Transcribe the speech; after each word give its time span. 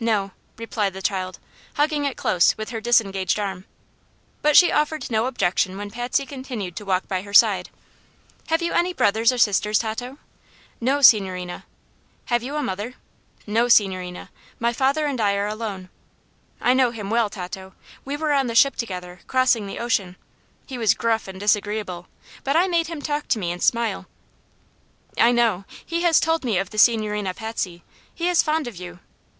"No," 0.00 0.32
replied 0.56 0.92
the 0.92 1.00
child, 1.00 1.38
hugging 1.74 2.04
it 2.04 2.16
close 2.16 2.56
with 2.56 2.70
her 2.70 2.80
disengaged 2.80 3.38
arm. 3.38 3.64
But 4.42 4.56
she 4.56 4.72
offered 4.72 5.08
no 5.08 5.26
objection 5.26 5.76
when 5.78 5.92
Patsy 5.92 6.26
continued 6.26 6.74
to 6.74 6.84
walk 6.84 7.06
by 7.06 7.22
her 7.22 7.32
side. 7.32 7.70
"Have 8.48 8.60
you 8.60 8.72
any 8.72 8.92
brothers 8.92 9.30
or 9.30 9.38
sisters, 9.38 9.78
Tato?" 9.78 10.18
"No, 10.80 11.00
signorina." 11.00 11.64
"Have 12.24 12.42
you 12.42 12.56
a 12.56 12.62
mother?" 12.64 12.94
"No, 13.46 13.68
signorina. 13.68 14.30
My 14.58 14.72
father 14.72 15.06
and 15.06 15.20
I 15.20 15.34
are 15.36 15.46
alone." 15.46 15.90
"I 16.60 16.74
know 16.74 16.90
him 16.90 17.08
well, 17.08 17.30
Tato. 17.30 17.72
We 18.04 18.16
were 18.16 18.32
on 18.32 18.48
the 18.48 18.56
ship 18.56 18.74
together, 18.74 19.20
crossing 19.28 19.68
the 19.68 19.78
ocean. 19.78 20.16
He 20.66 20.76
was 20.76 20.92
gruff 20.92 21.28
and 21.28 21.38
disagreeable, 21.38 22.08
but 22.42 22.56
I 22.56 22.66
made 22.66 22.88
him 22.88 23.00
talk 23.00 23.28
to 23.28 23.38
me 23.38 23.52
and 23.52 23.62
smile." 23.62 24.08
"I 25.16 25.30
know; 25.30 25.64
he 25.86 26.02
has 26.02 26.18
told 26.18 26.42
me 26.44 26.58
of 26.58 26.70
the 26.70 26.78
Signorina 26.78 27.32
Patsy. 27.32 27.84
He 28.12 28.26
is 28.28 28.42
fond 28.42 28.66
of 28.66 28.74
you." 28.74 28.98